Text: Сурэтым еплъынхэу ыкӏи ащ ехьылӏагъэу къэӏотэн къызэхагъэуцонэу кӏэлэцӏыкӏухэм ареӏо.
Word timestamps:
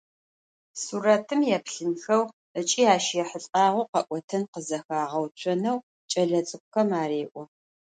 Сурэтым 0.83 1.41
еплъынхэу 1.57 2.23
ыкӏи 2.59 2.83
ащ 2.95 3.05
ехьылӏагъэу 3.21 3.89
къэӏотэн 3.91 4.43
къызэхагъэуцонэу 4.53 5.77
кӏэлэцӏыкӏухэм 6.11 6.89
ареӏо. 7.01 7.43